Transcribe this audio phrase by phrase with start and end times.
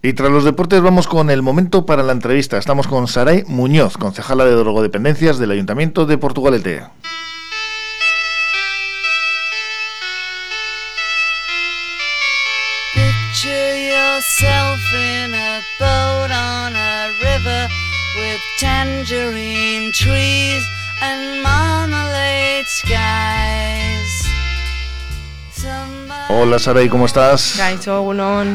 [0.00, 2.56] Y tras los deportes vamos con el momento para la entrevista.
[2.56, 6.82] Estamos con Saray Muñoz, concejala de drogodependencias del Ayuntamiento de Portugalete.
[18.58, 20.68] Tangerine trees
[21.00, 23.97] and marmalade skies.
[26.30, 27.56] Hola Saray, ¿cómo estás?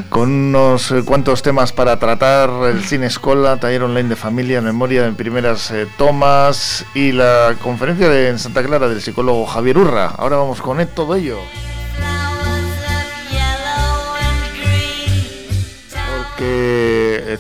[0.09, 5.05] Con unos eh, cuantos temas para tratar, el cine escola, taller online de familia, memoria
[5.05, 10.13] en primeras eh, tomas y la conferencia de, en Santa Clara del psicólogo Javier Urra.
[10.17, 11.39] Ahora vamos con todo ello.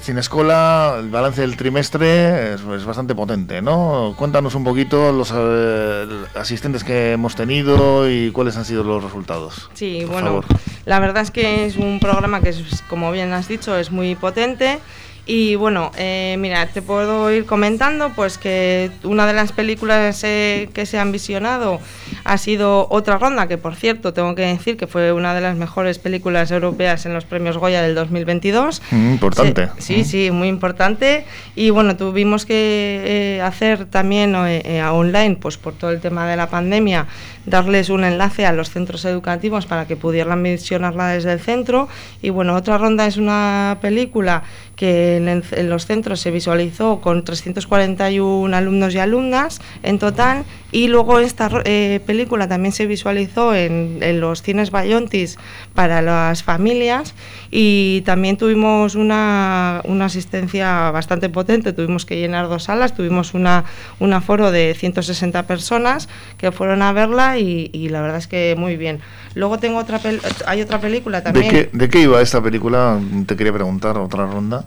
[0.01, 4.13] Cine Escola, el balance del trimestre es, bastante potente, ¿no?
[4.17, 9.69] Cuéntanos un poquito los eh, asistentes que hemos tenido y cuáles han sido los resultados.
[9.73, 10.43] Sí, bueno,
[10.85, 12.53] la verdad es que es un programa que,
[12.89, 14.79] como bien has dicho, es muy potente
[15.25, 20.69] y bueno, eh, mira, te puedo ir comentando pues que una de las películas eh,
[20.73, 21.79] que se han visionado
[22.25, 25.55] ha sido Otra Ronda, que por cierto tengo que decir que fue una de las
[25.55, 28.81] mejores películas europeas en los premios Goya del 2022.
[28.91, 29.69] Mm, importante.
[29.77, 30.05] Sí, mm.
[30.05, 31.25] sí, muy importante.
[31.55, 36.49] Y bueno, tuvimos que eh, hacer también online, pues por todo el tema de la
[36.49, 37.07] pandemia,
[37.45, 41.87] darles un enlace a los centros educativos para que pudieran visionarla desde el centro.
[42.21, 44.43] Y bueno, Otra Ronda es una película
[44.83, 51.19] que en, los centros se visualizó con 341 alumnos y alumnas en total y luego
[51.19, 55.37] esta eh, película también se visualizó en, los cines Bayontis
[55.73, 57.15] para las familias
[57.49, 63.63] y también tuvimos una, asistencia bastante potente, tuvimos que llenar dos salas, tuvimos una,
[64.01, 68.75] un aforo de 160 personas que fueron a verla y, la verdad es que muy
[68.75, 68.99] bien.
[69.33, 70.01] Luego tengo otra
[70.45, 71.47] hay otra película también.
[71.47, 72.99] ¿De qué, ¿De qué iba esta película?
[73.25, 74.65] Te quería preguntar, otra ronda.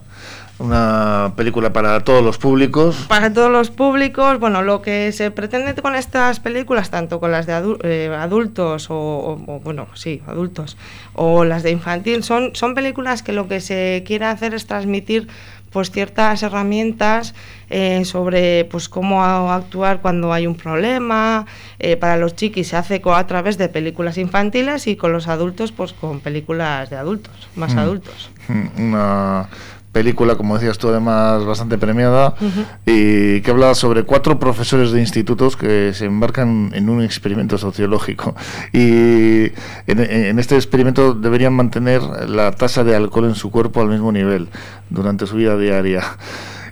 [0.59, 3.05] Una película para todos los públicos.
[3.07, 7.45] Para todos los públicos, bueno, lo que se pretende con estas películas, tanto con las
[7.45, 10.75] de eh, adultos o, bueno, sí, adultos,
[11.13, 15.27] o las de infantil, son, son películas que lo que se quiere hacer es transmitir
[15.69, 17.35] pues ciertas herramientas
[17.69, 21.45] eh, sobre pues cómo actuar cuando hay un problema
[21.79, 25.71] eh, para los chiquis se hace a través de películas infantiles y con los adultos
[25.71, 27.79] pues con películas de adultos más mm.
[27.79, 29.49] adultos mm, una
[29.97, 32.35] película, como decías tú, además bastante premiada,
[32.85, 38.35] y que habla sobre cuatro profesores de institutos que se embarcan en un experimento sociológico.
[38.73, 39.51] Y
[39.87, 44.49] en, este experimento deberían mantener la tasa de alcohol en su cuerpo al mismo nivel
[44.91, 46.03] durante su vida diaria.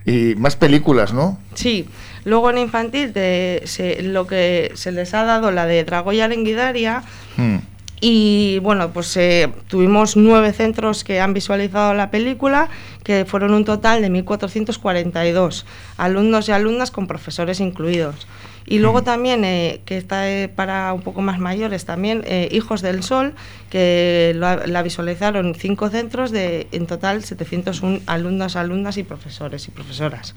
[0.06, 1.40] Y más películas, ¿no?
[1.56, 1.90] Sí.
[2.25, 3.12] Luego en infantil,
[4.03, 7.02] lo que se les ha dado, la de Dragoya Lenguidaria,
[7.38, 7.58] mm.
[8.08, 12.70] Y bueno, pues eh, tuvimos nueve centros que han visualizado la película,
[13.04, 15.66] que fueron un total de 1.442
[15.98, 18.28] alumnos y alumnas con profesores incluidos.
[18.68, 23.02] Y luego también, eh, que está eh, para un poco más mayores, también Hijos del
[23.02, 23.34] Sol,
[23.72, 30.36] que la visualizaron cinco centros de en total 701 alumnos, alumnas y profesores y profesoras.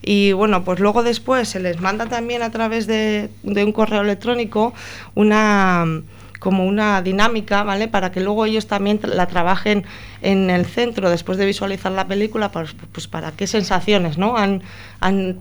[0.00, 4.74] Y bueno, pues luego después se les manda también a través de un correo electrónico
[5.16, 6.02] una
[6.40, 7.86] como una dinámica, ¿vale?
[7.86, 9.84] Para que luego ellos también la trabajen
[10.22, 14.36] en el centro después de visualizar la película, pues, pues para qué sensaciones, ¿no?
[14.36, 14.62] Han,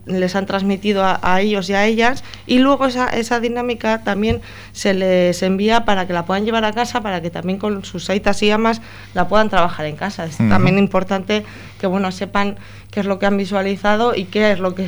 [0.06, 4.42] les han transmitido a, ellos y a ellas y luego esa, esa dinámica también
[4.74, 8.10] se les envía para que la puedan llevar a casa, para que también con sus
[8.10, 8.82] aitas y amas
[9.14, 10.26] la puedan trabajar en casa.
[10.26, 11.46] Es también importante
[11.80, 12.58] que, bueno, sepan
[12.92, 14.88] qué es lo que han visualizado y qué es lo que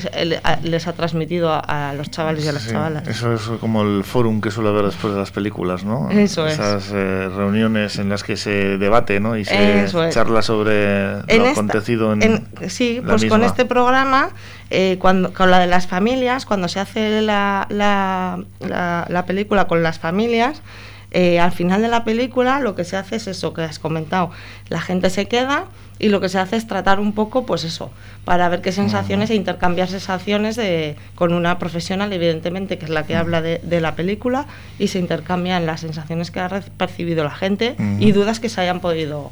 [0.63, 3.07] les ha transmitido a, los chavales y a las chavalas.
[3.07, 6.09] Eso es como el fórum que suele haber después de las películas, ¿no?
[6.11, 9.37] Eso Esas eh, reuniones en las que se debate, ¿no?
[9.37, 14.29] Y se charla sobre lo acontecido en, Sí, pues con este programa,
[14.69, 19.81] eh, cuando, con la de las familias, cuando se hace la, la, la película con
[19.81, 20.61] las familias,
[21.11, 24.31] eh, al final de la película lo que se hace es eso que has comentado.
[24.69, 25.65] La gente se queda
[25.99, 27.91] y lo que se hace es tratar un poco, pues eso,
[28.25, 33.05] para ver qué sensaciones e intercambiar sensaciones de, con una profesional, evidentemente, que es la
[33.05, 34.47] que habla de, la película,
[34.79, 38.79] y se intercambian las sensaciones que ha percibido la gente y dudas que se hayan
[38.79, 39.31] podido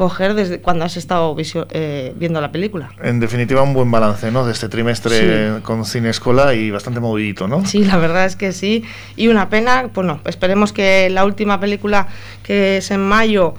[0.00, 1.36] coger desde cuando has estado
[1.72, 2.88] eh, viendo la película.
[3.02, 4.46] En definitiva, un buen balance ¿no?
[4.46, 7.66] de este trimestre con Cine Escola y bastante movidito, ¿no?
[7.66, 8.82] Sí, la verdad es que sí.
[9.16, 12.08] Y una pena, pues no, esperemos que la última película
[12.42, 13.52] que es en mayo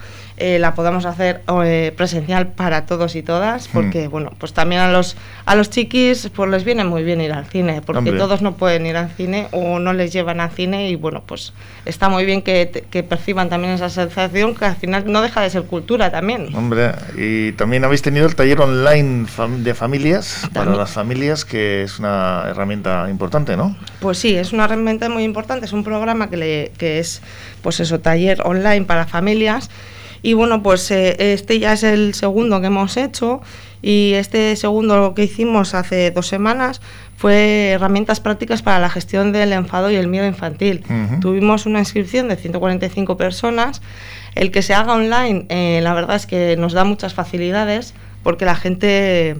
[0.43, 3.71] eh, la podamos hacer eh, presencial para todos y todas, hmm.
[3.73, 5.15] porque bueno, pues también a los
[5.45, 8.87] a los chiquis pues les viene muy bien ir al cine, porque todos no pueden
[8.87, 11.53] ir al cine o no les llevan al cine y bueno, pues
[11.85, 15.51] está muy bien que, que, perciban también esa sensación que al final no deja de
[15.51, 16.55] ser cultura también.
[16.55, 19.27] Hombre, y también habéis tenido el taller online
[19.59, 23.75] de familias para las familias, que es una herramienta importante, ¿no?
[23.99, 27.21] Pues sí, es una herramienta muy importante, es un programa que, le, que es
[27.61, 29.69] pues eso, taller online para familias
[30.23, 33.41] y bueno, pues eh, este ya es el segundo que hemos hecho
[33.81, 36.81] y este segundo que hicimos hace dos semanas
[37.17, 40.83] fue herramientas prácticas para la gestión del enfado y el miedo infantil.
[41.21, 43.81] Tuvimos una inscripción de 145 personas.
[44.33, 48.45] El que se haga online, eh, la verdad es que nos da muchas facilidades porque
[48.45, 49.35] la gente,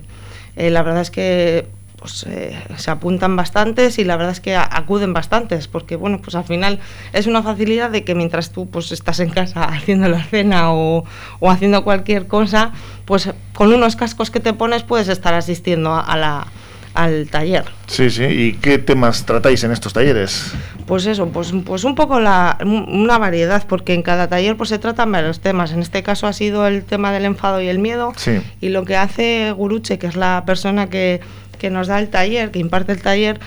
[0.55, 1.67] eh, la verdad es que
[2.01, 6.33] pues eh, se apuntan bastantes y la verdad es que acuden bastantes, porque bueno, pues
[6.33, 6.79] al final
[7.13, 11.05] es una facilidad de que mientras tú pues estás en casa haciendo la cena o,
[11.47, 12.71] haciendo cualquier cosa,
[13.05, 16.47] pues con unos cascos que te pones puedes estar asistiendo a, la,
[16.95, 17.65] al taller.
[17.85, 18.23] Sí, sí.
[18.23, 20.53] ¿Y qué temas tratáis en estos talleres?
[20.87, 24.79] Pues eso, pues, pues un poco la, una variedad, porque en cada taller pues se
[24.79, 25.71] tratan varios temas.
[25.71, 28.11] En este caso ha sido el tema del enfado y el miedo.
[28.17, 28.41] Sí.
[28.59, 31.21] Y lo que hace Guruche, que es la persona que
[31.61, 33.39] que nos da el taller, que imparte el taller,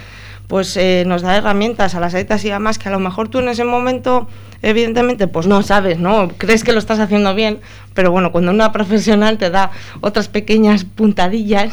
[0.47, 3.41] pues eh, nos da herramientas a las aitas y además que a lo mejor tú
[3.41, 4.29] en ese momento,
[4.63, 6.29] evidentemente, pues no sabes, ¿no?
[6.39, 7.59] Crees que lo estás haciendo bien,
[7.93, 11.73] pero bueno, cuando una profesional te da otras pequeñas puntadillas,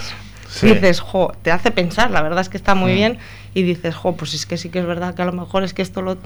[0.64, 2.96] dices, jo, te hace pensar, la verdad es que está muy mm.
[2.96, 3.18] bien
[3.54, 5.76] y dices, jo, pues es que sí que es verdad que a lo mejor es
[5.76, 6.18] que esto lo,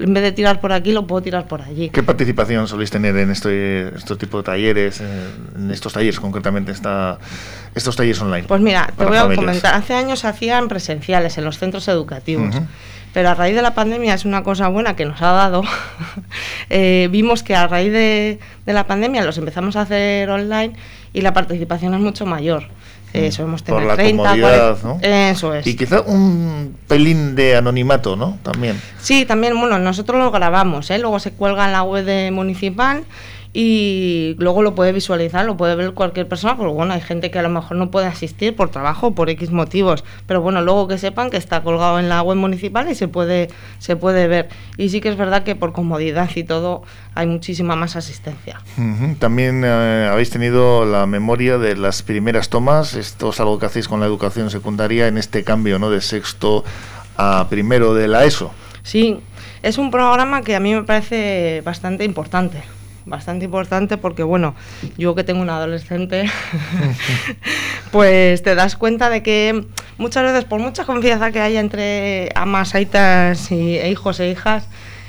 [0.00, 1.90] en vez de tirar por aquí, lo puedo tirar por allí.
[1.90, 7.18] ¿Qué participación soléis tener en este, este tipo de talleres, en estos talleres concretamente, esta,
[7.74, 8.46] estos talleres online?
[8.46, 12.54] Pues mira, te voy a comentar, hace años se hacían presenciales en los centros educativos.
[13.12, 15.62] Pero a raíz de la pandemia es una cosa buena que nos ha dado.
[16.72, 20.74] Eh, vimos que a raíz de, de la pandemia los empezamos a hacer online
[21.12, 22.68] y la participación es mucho mayor.
[23.12, 24.98] Eso, hemos tenido Por la 30, comodidad, ¿no?
[25.02, 25.66] Eso es.
[25.66, 28.38] Y quizá un pelín de anonimato, ¿no?
[28.42, 28.80] También.
[29.00, 30.98] Sí, también, bueno, nosotros lo grabamos, ¿eh?
[30.98, 33.04] Luego se cuelga en la web de municipal
[33.52, 37.38] y luego lo puede visualizar, lo puede ver cualquier persona, porque bueno, hay gente que
[37.40, 40.86] a lo mejor no puede asistir por trabajo o por X motivos, pero bueno, luego
[40.86, 43.48] que sepan que está colgado en la web municipal y se puede,
[43.78, 44.48] se puede ver.
[44.76, 46.82] Y sí que es verdad que por comodidad y todo
[47.14, 48.60] hay muchísima más asistencia.
[49.18, 53.88] También eh, habéis tenido la memoria de las primeras tomas, esto es algo que hacéis
[53.88, 55.90] con la educación secundaria en este cambio ¿no?
[55.90, 56.62] de sexto
[57.16, 58.52] a primero de la ESO.
[58.84, 59.20] Sí,
[59.62, 62.62] es un programa que a mí me parece bastante importante
[63.10, 64.54] bastante importante porque, bueno,
[64.96, 66.30] yo que tengo un adolescente,
[67.92, 69.66] pues te das cuenta de que
[69.98, 74.66] muchas veces, por mucha confianza que haya entre amas, aitas y, e hijos e hijas,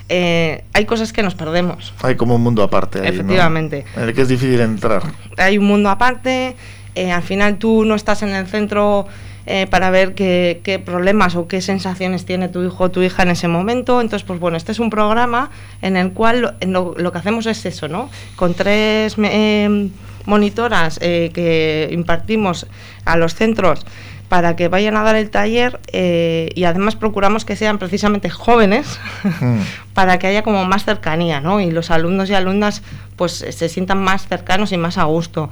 [0.09, 1.93] eh, hay cosas que nos perdemos.
[2.01, 3.07] Hay como un mundo aparte.
[3.07, 3.85] Efectivamente.
[3.95, 5.03] En el que es difícil entrar.
[5.37, 6.57] Hay un mundo aparte,
[6.95, 9.07] eh, al final tú no estás en el centro
[9.45, 13.29] eh, para ver qué, problemas o qué sensaciones tiene tu hijo o tu hija en
[13.29, 13.99] ese momento.
[13.99, 15.49] Entonces, pues bueno, este es un programa
[15.81, 18.09] en el cual lo, que hacemos es eso, ¿no?
[18.35, 19.89] Con tres eh,
[20.25, 22.67] monitoras eh, que impartimos
[23.05, 23.85] a los centros
[24.29, 28.97] para que vayan a dar el taller y además procuramos que sean precisamente jóvenes
[29.41, 29.59] mm.
[29.93, 31.59] para que haya como más cercanía, ¿no?
[31.59, 32.81] Y los alumnos y alumnas
[33.17, 35.49] pues se sientan más cercanos y más a gusto.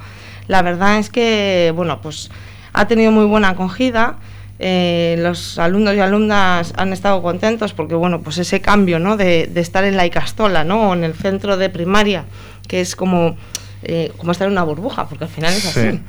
[0.50, 2.30] La verdad es que, bueno, pues
[2.80, 4.16] ha tenido muy buena acogida.
[4.58, 9.16] Eh, los alumnos y alumnas han estado contentos porque, bueno, pues ese cambio, ¿no?
[9.16, 10.90] De, estar en la Icastola, ¿no?
[10.90, 12.24] O en el centro de primaria,
[12.68, 13.36] que es como,
[13.82, 16.00] eh, como estar en una burbuja, porque al final es así.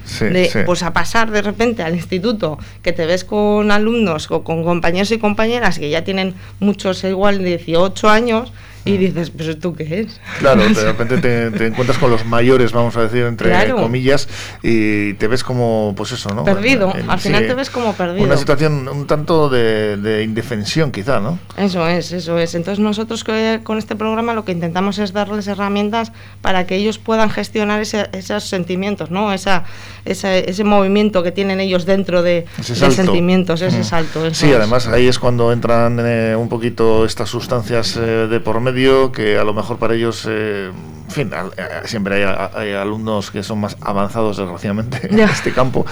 [0.65, 5.11] Pues a pasar de repente al instituto, que te ves con alumnos o con compañeros
[5.11, 8.51] y compañeras que ya tienen muchos igual 18 años,
[8.83, 10.19] y dices, ¿pero tú qué es?
[10.39, 14.27] Claro, de repente te, encuentras con los mayores, vamos a decir, entre comillas,
[14.63, 16.43] y te ves como, pues eso, ¿no?
[16.43, 18.25] Perdido, al final te ves como perdido.
[18.25, 21.37] Una situación un tanto de, indefensión, quizá, ¿no?
[21.57, 22.55] Eso es, eso es.
[22.55, 23.23] Entonces nosotros
[23.63, 26.11] con este programa lo que intentamos es darles herramientas
[26.41, 29.31] para que ellos puedan gestionar esos sentimientos, ¿no?
[29.31, 29.63] Esa,
[30.05, 34.33] ese movimiento que tienen ellos dentro de, sentimientos, ese salto.
[34.33, 38.70] Sí, además ahí es cuando entran eh, un poquito estas sustancias eh, de por medio
[38.73, 40.71] que a lo mejor para ellos, eh,
[41.05, 45.85] en fin, eh, siempre hay, alumnos que son más avanzados desgraciadamente en este campo,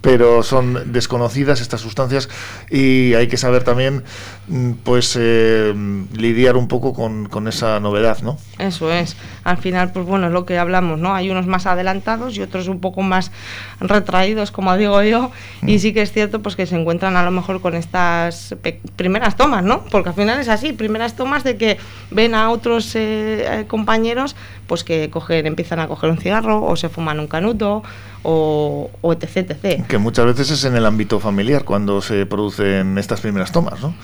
[0.00, 2.28] pero son desconocidas estas sustancias
[2.70, 4.04] y hay que saber también
[4.48, 5.74] mm, pues eh,
[6.12, 8.38] lidiar un poco con, con, esa novedad, ¿no?
[8.58, 9.16] Eso es.
[9.44, 11.14] Al final, pues bueno, es lo que hablamos, ¿no?
[11.14, 13.32] Hay unos más adelantados y otros un poco más
[13.80, 15.30] retraídos, como digo yo,
[15.62, 15.78] y mm.
[15.78, 18.54] sí que es cierto pues que se encuentran a lo mejor con estas
[18.96, 19.84] primeras tomas, ¿no?
[19.90, 21.78] Porque al final es así, primeras tomas de que
[22.26, 24.34] ven a otros eh, compañeros
[24.66, 27.84] pues que cogen, empiezan a coger un cigarro o se fuman un canuto
[28.24, 29.86] o, o etc, etc.
[29.86, 33.94] Que muchas veces es en el ámbito familiar cuando se producen estas primeras tomas, ¿no?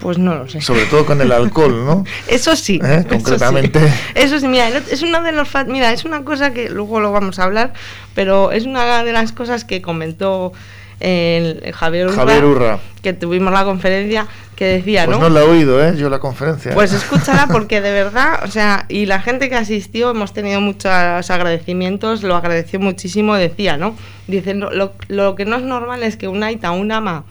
[0.00, 0.60] Pues no lo sé.
[0.60, 2.04] Sobre todo con el alcohol, ¿no?
[2.28, 2.80] eso sí.
[2.82, 3.04] ¿Eh?
[3.08, 3.80] Concretamente.
[4.14, 4.48] Eso sí.
[4.48, 7.72] mira, es una de los mira, es una cosa que luego lo vamos a hablar,
[8.14, 10.52] pero es una de las cosas que comentó
[11.00, 15.28] el, Javier, Urra, Javier Urra, que tuvimos la conferencia, que decía, pues ¿no?
[15.28, 15.94] no la he oído, ¿eh?
[15.96, 16.72] Yo la conferencia.
[16.74, 20.86] Pues escúchala porque de verdad, o sea, y la gente que asistió, hemos tenido muchos
[20.86, 23.96] agradecimientos, lo agradeció muchísimo, decía, ¿no?
[24.28, 27.24] Dicen, lo, lo que no es normal es que una Aita, una ama,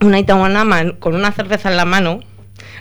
[0.00, 2.20] una Aita, una ama con una cerveza en la mano,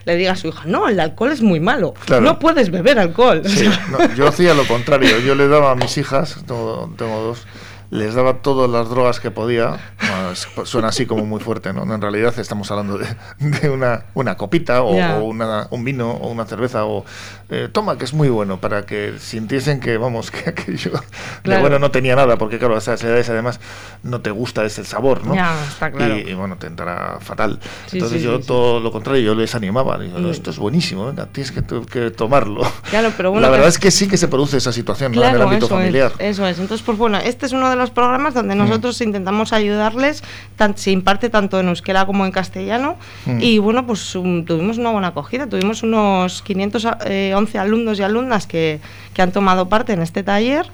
[0.06, 2.24] le diga a su hija, no, el alcohol es muy malo, Claro.
[2.24, 3.44] no puedes beber alcohol.
[3.46, 5.20] Sí, no, yo hacía lo contrario.
[5.20, 7.46] Yo le daba a mis hijas, tengo, tengo dos,
[7.92, 9.78] les daba todas las drogas que podía.
[10.00, 11.84] Bueno, es- suena así como muy fuerte, ¿no?
[11.94, 13.08] En realidad estamos hablando de,
[13.40, 15.18] de una, una copita o, Ya.
[15.18, 17.04] o una- un vino o una cerveza o...
[17.50, 21.00] eh, toma, que es muy bueno, para que sintiesen que, vamos, que aquello de
[21.44, 21.62] Claro.
[21.62, 23.60] bueno no tenía nada, porque claro, a esas edades además
[24.04, 25.34] no te gusta ese sabor, ¿no?
[25.36, 26.16] Ya, está claro.
[26.18, 27.60] Y, y, bueno, te entrará fatal.
[27.88, 29.98] Sí, Entonces sí, yo sí, todo lo contrario, yo les animaba.
[29.98, 30.32] Digo, no, Mm.
[30.32, 32.62] esto es buenísimo, venga, tienes que, que tomarlo.
[32.90, 35.22] Claro, pero bueno, La verdad que- es que sí que se produce esa situación ¿no?
[35.22, 36.12] en el Claro, ámbito eso familiar.
[36.20, 36.60] es, eso es.
[36.60, 38.60] Entonces, pues bueno, este es uno de los programas donde Mm.
[38.60, 40.24] nosotros intentamos ayudarles,
[40.56, 43.40] tan- se imparte tanto en euskera como en castellano, Mm.
[43.42, 48.80] y bueno, pues um, tuvimos una buena acogida, tuvimos unos 511 alumnos y alumnas que,
[49.14, 50.68] que han tomado parte en este taller,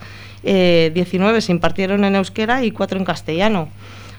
[0.44, 3.70] eh, 19 se impartieron en euskera y 4 en castellano,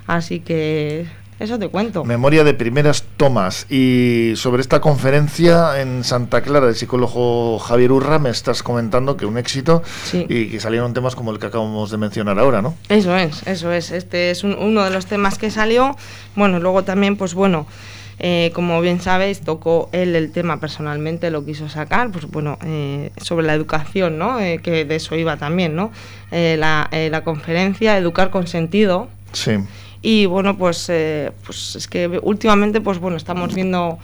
[0.06, 1.06] así que
[1.38, 2.04] eso te cuento.
[2.04, 3.66] Memoria de primeras tomas.
[3.70, 9.26] Y sobre esta conferencia en Santa Clara del psicólogo Javier Urra me estás comentando que
[9.26, 10.26] un éxito Sí.
[10.28, 12.74] y que salieron temas como el que acabamos de mencionar ahora, ¿no?
[12.88, 13.90] Eso es, eso es.
[13.90, 15.96] Este es un- uno de los temas que salió.
[16.34, 17.66] Bueno, luego también, pues bueno,
[18.18, 23.10] eh, como bien sabéis, tocó él el tema personalmente, lo quiso sacar, pues bueno, eh,
[23.20, 24.40] sobre la educación, ¿no?
[24.40, 25.92] Eh, que de eso iba también, ¿no?
[26.30, 29.08] Eh, la, eh, la conferencia Educar con Sentido.
[29.32, 29.52] Sí.
[30.08, 33.98] Y bueno, pues, eh, pues es que últimamente, pues bueno, estamos viendo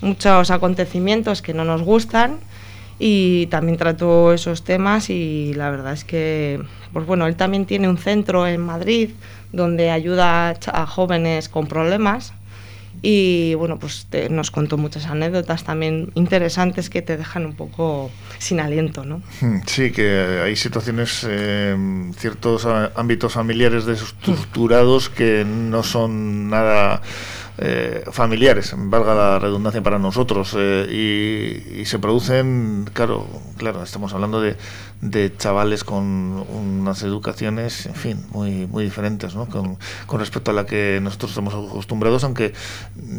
[0.00, 2.40] muchos acontecimientos que no nos gustan
[2.98, 6.60] y también trató esos temas y la verdad es que,
[6.92, 9.10] pues bueno, él también tiene un centro en Madrid
[9.52, 12.32] donde ayuda a, jóvenes con problemas
[13.06, 18.10] y bueno, pues te- nos contó muchas anécdotas también interesantes que te dejan un poco
[18.38, 19.18] sin aliento, ¿no?
[19.42, 21.76] Mm, Sí, que hay situaciones, eh,
[22.16, 27.02] ciertos ámbitos familiares desestructurados que no son nada
[27.58, 34.12] eh, familiares, valga la redundancia para nosotros, eh, y, y se producen, claro, claro, estamos
[34.12, 34.56] hablando de,
[35.00, 36.04] de chavales con
[36.52, 39.46] unas educaciones, en fin, muy, muy diferentes, ¿no?
[39.46, 39.78] Con,
[40.18, 42.52] respecto a la que nosotros estamos acostumbrados, aunque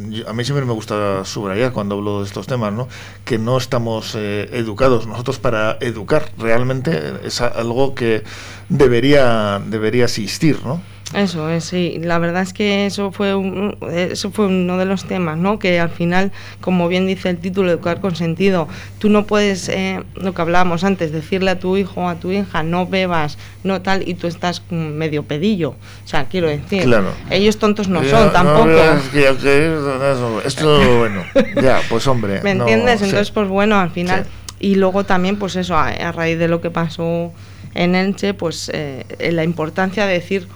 [0.10, 2.88] yo- a mí siempre me gusta subrayar cuando hablo de estos temas, ¿no?
[3.24, 8.24] Que no estamos eh, educados nosotros para educar, realmente es algo que
[8.70, 10.82] debería, debería existir, ¿no?
[11.16, 11.98] Eso es, sí.
[12.02, 15.60] La verdad es que eso fue, un- eso fue uno de los temas, ¿no?
[15.60, 16.32] Que al final,
[16.62, 18.68] como bien dice el título, educar con sentido,
[19.00, 22.32] tú no puedes, eh, lo que hablábamos antes, decirle a tu hijo o a tu
[22.32, 25.70] hija, no bebas, no tal, y tú estás medio pedillo.
[26.04, 27.12] O sea, quiero decir, Claro.
[27.30, 28.70] ellos tontos no son tampoco.
[28.70, 31.24] es que que eso- esto, bueno,
[31.62, 32.42] ya, pues hombre.
[32.44, 33.00] ¿Me no, entiendes?
[33.00, 33.06] sí.
[33.06, 34.26] Entonces, pues bueno, al final.
[34.26, 34.30] Sí.
[34.60, 37.32] Y luego también, pues eso, a, a raíz de lo que pasó
[37.74, 40.48] en Elche, pues eh, la importancia de decir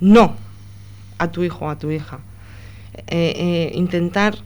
[0.00, 0.34] no
[1.18, 2.18] a tu hijo o a tu hija.
[3.08, 4.36] Eh, eh, intentar,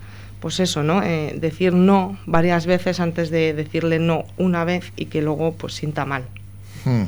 [0.41, 1.03] pues eso, ¿no?
[1.03, 5.75] Eh, decir no varias veces antes de decirle no una vez y que luego pues
[5.75, 6.25] sienta mal.
[6.85, 7.05] Mm.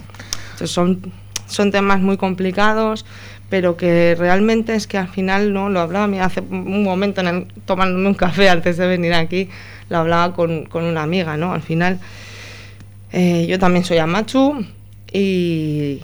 [0.52, 1.12] Entonces son,
[1.46, 3.04] son temas muy complicados,
[3.48, 5.68] pero que realmente es que al final, ¿no?
[5.68, 9.48] Lo hablaba mira, hace un momento en el- tomándome un café antes de venir aquí,
[9.88, 11.52] lo hablaba con, con una amiga, ¿no?
[11.52, 11.98] Al final,
[13.12, 14.64] yo también soy amachu
[15.12, 16.00] y,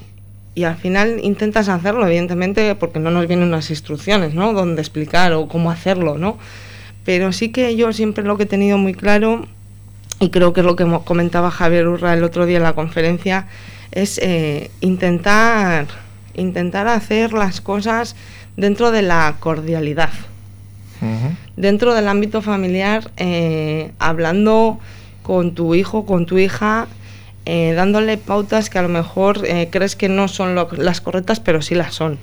[0.59, 4.53] y al final intentas hacerlo, evidentemente, porque no nos vienen unas instrucciones, ¿no?
[4.53, 6.37] Donde explicar o cómo hacerlo, ¿no?
[7.05, 9.47] Pero sí que yo siempre lo que he tenido muy claro,
[10.19, 13.47] y creo que es lo que comentaba Javier Urra el otro día en la conferencia,
[13.93, 15.87] es eh, intentar,
[16.35, 18.17] intentar hacer las cosas
[18.57, 20.11] dentro de la cordialidad
[21.55, 24.81] dentro del ámbito familiar, eh, hablando
[25.23, 26.89] con tu hijo, con tu hija,
[27.51, 31.41] eh, dándole pautas que a lo mejor eh, crees que no son lo- las correctas,
[31.41, 32.19] pero sí las son.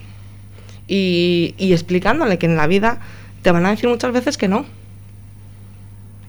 [0.87, 2.99] Y, y explicándole que en la vida
[3.41, 4.65] te van a decir muchas veces que no.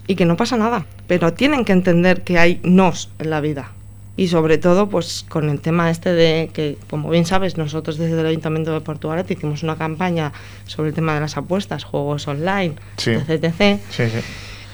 [0.07, 0.87] Y que no pasa nada.
[1.09, 3.73] Pero tienen que entender que hay nos en la vida.
[4.17, 8.19] Y sobre todo, pues con el tema este de que, como bien sabes, nosotros desde
[8.19, 10.33] el Ayuntamiento de Portugalete hicimos una campaña
[10.67, 13.11] sobre el tema de las apuestas, juegos online, Sí.
[13.11, 13.29] etc.
[13.45, 13.79] etc.
[13.91, 14.19] Sí, sí.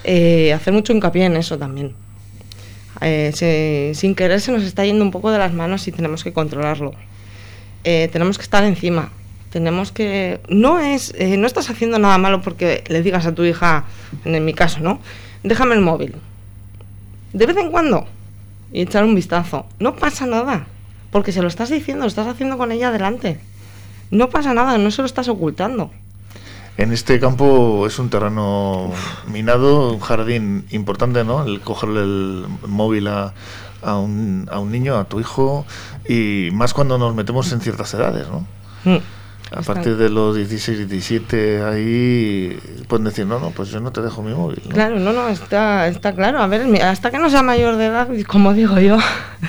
[0.05, 1.93] Eh, hacer mucho hincapié en eso también.
[3.01, 6.33] Eh, sin querer se nos está yendo un poco de las manos y tenemos que
[6.33, 6.93] controlarlo.
[7.85, 9.11] Eh, tenemos que estar encima.
[9.51, 10.41] Tenemos que.
[10.49, 11.15] No es.
[11.17, 13.85] Eh, no estás haciendo nada malo porque le digas a tu hija,
[14.25, 15.01] en mi caso, ¿no?
[15.43, 16.15] Déjame el móvil.
[17.33, 18.07] De vez en cuando.
[18.73, 19.67] Y echar un vistazo.
[19.79, 20.67] No pasa nada.
[21.11, 23.39] Porque se lo estás diciendo, lo estás haciendo con ella adelante.
[24.11, 25.91] No pasa nada, no se lo estás ocultando.
[26.83, 28.91] En este campo es un terreno
[29.29, 31.45] minado, un jardín importante, ¿no?
[31.45, 33.35] El cogerle el móvil a,
[33.83, 35.65] a, un, a un niño, a tu hijo,
[36.09, 38.45] y más cuando nos metemos en ciertas edades, ¿no?
[38.83, 38.99] Mm.
[39.55, 42.59] A partir de los 16, 17, ahí
[42.89, 44.62] pueden decir, no, no, pues yo no te dejo mi móvil.
[44.69, 46.41] Claro, no, no, está, está claro.
[46.41, 48.99] A ver, hasta que no sea mayor de edad, como digo yo,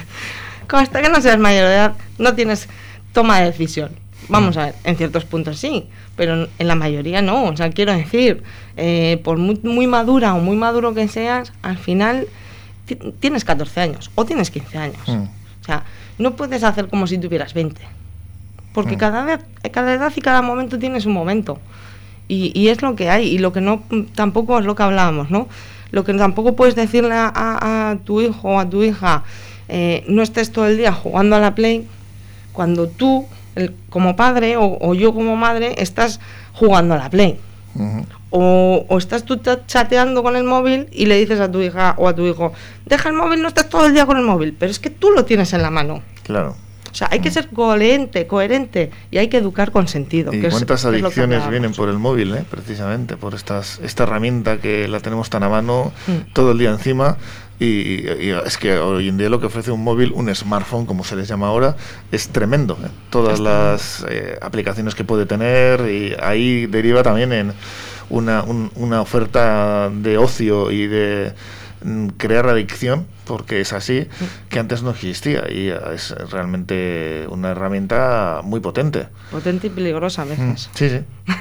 [0.68, 2.70] hasta que no seas mayor de edad, no tienes
[3.12, 4.03] toma de decisión.
[4.30, 7.46] Vamos a ver, en ciertos puntos sí, pero en la mayoría no.
[7.46, 8.44] O sea, quiero decir,
[8.78, 12.28] eh, por muy, muy, madura o muy maduro que seas, al final
[13.20, 15.08] tienes 14 años o tienes 15 años.
[15.08, 15.24] Mm.
[15.62, 15.84] O sea,
[16.18, 17.82] no puedes hacer como si tuvieras 20.
[18.74, 19.00] Porque mm.
[19.00, 19.40] cada, vez,
[19.72, 21.60] cada edad y cada momento tienes un momento.
[22.28, 23.28] Y, y, es lo que hay.
[23.28, 23.84] Y lo que no,
[24.16, 25.48] tampoco es lo que hablábamos, ¿no?
[25.92, 29.24] Lo que tampoco puedes decirle a, a, tu hijo o a tu hija,
[29.68, 31.88] eh, no estés todo el día jugando a la Play,
[32.52, 33.28] cuando tú
[33.90, 36.20] como padre o, yo como madre estás
[36.54, 37.40] jugando a la Play.
[38.30, 42.16] o, estás tú chateando con el móvil y le dices a tu hija o a
[42.16, 42.54] tu hijo,
[42.86, 45.12] deja el móvil, no estás todo el día con el móvil, pero es que tú
[45.12, 46.02] lo tienes en la mano.
[46.24, 46.56] Claro.
[46.94, 50.32] O sea, hay que ser coherente, coherente y hay que educar con sentido.
[50.32, 52.46] ¿Y cuántas adicciones vienen por el móvil, eh?
[52.48, 56.34] precisamente, por estas, esta herramienta que la tenemos tan a mano mm.
[56.34, 57.18] todo el día encima?
[57.60, 61.16] Y, es que hoy en día lo que ofrece un móvil, un smartphone, como se
[61.16, 61.76] les llama ahora,
[62.12, 62.78] es tremendo.
[62.84, 62.90] ¿eh?
[63.10, 67.54] Todas las eh, aplicaciones que puede tener y ahí deriva también en
[68.10, 71.34] una, una oferta de ocio y de
[72.18, 74.08] crear adicción porque es así,
[74.50, 79.08] que antes no existía y es realmente una herramienta muy potente.
[79.32, 80.70] Potente y peligrosa a veces.
[80.74, 81.00] Mm, sí, sí.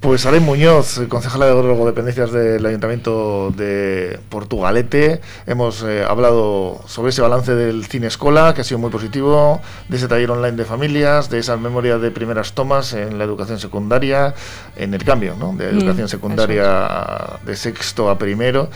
[0.00, 7.20] Pues Ale Muñoz, concejala de drogodependencias del Ayuntamiento de Portugalete, hemos eh, hablado sobre ese
[7.20, 11.30] balance del Cine Escola, que ha sido muy positivo, de ese taller online de familias,
[11.30, 14.34] de esa memoria de primeras tomas en la educación secundaria,
[14.76, 15.52] en el cambio ¿no?
[15.54, 18.70] de mm, educación secundaria de sexto a primero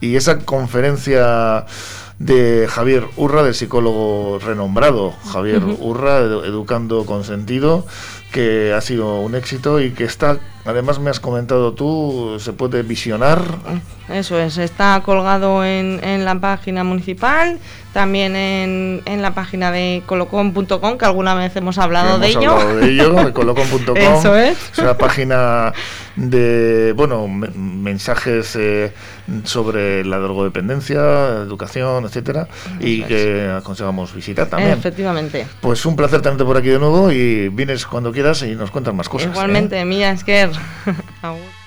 [0.00, 1.66] y esa conferencia
[2.18, 7.86] de Javier Urra, del psicólogo renombrado Javier Urra, Educando con Sentido,
[8.32, 12.82] que ha sido un éxito y que está, además me has comentado tú, se puede
[12.82, 13.42] visionar.
[14.08, 17.58] Eso es, está colgado en, en la página municipal,
[17.92, 22.52] también en, en la página de colocom.com, que alguna vez hemos hablado de ello.
[22.52, 23.96] Hablado de ello, de colocom.com.
[23.96, 24.56] Eso es.
[24.72, 25.72] Es una página
[26.16, 28.92] de, bueno, mensajes eh,
[29.44, 31.00] sobre la drogodependencia,
[31.42, 32.48] educación, etcétera,
[32.80, 34.72] y que aconsejamos visitar también.
[34.72, 35.46] Efectivamente.
[35.60, 38.94] Pues un placer tenerte por aquí de nuevo y vienes cuando quieras y nos cuentas
[38.94, 39.30] más cosas.
[39.32, 39.84] Igualmente, ¿eh?
[39.84, 40.47] mía, es que...
[41.22, 41.36] 啊。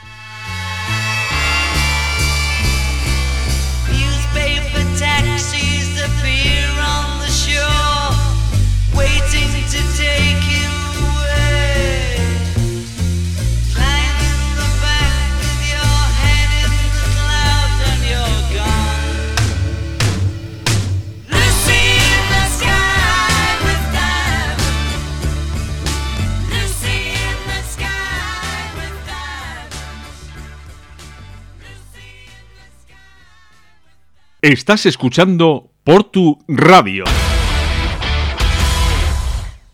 [34.52, 37.06] Estás escuchando Portu Radio.